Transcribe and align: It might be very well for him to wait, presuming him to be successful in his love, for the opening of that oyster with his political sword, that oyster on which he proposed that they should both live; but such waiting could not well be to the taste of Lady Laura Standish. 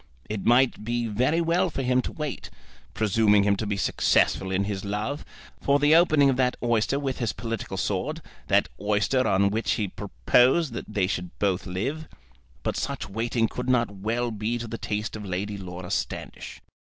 It 0.27 0.43
might 0.47 0.83
be 0.83 1.05
very 1.05 1.41
well 1.41 1.69
for 1.69 1.83
him 1.83 2.01
to 2.01 2.11
wait, 2.11 2.49
presuming 2.95 3.43
him 3.43 3.55
to 3.57 3.67
be 3.67 3.77
successful 3.77 4.49
in 4.49 4.63
his 4.63 4.83
love, 4.83 5.23
for 5.61 5.77
the 5.77 5.93
opening 5.93 6.27
of 6.27 6.37
that 6.37 6.57
oyster 6.63 6.97
with 6.99 7.19
his 7.19 7.33
political 7.33 7.77
sword, 7.77 8.19
that 8.47 8.67
oyster 8.81 9.27
on 9.27 9.51
which 9.51 9.73
he 9.73 9.87
proposed 9.89 10.73
that 10.73 10.91
they 10.91 11.05
should 11.05 11.37
both 11.37 11.67
live; 11.67 12.07
but 12.63 12.77
such 12.77 13.09
waiting 13.11 13.47
could 13.47 13.69
not 13.69 13.91
well 13.91 14.31
be 14.31 14.57
to 14.57 14.65
the 14.67 14.79
taste 14.79 15.15
of 15.15 15.23
Lady 15.23 15.55
Laura 15.59 15.91
Standish. 15.91 16.63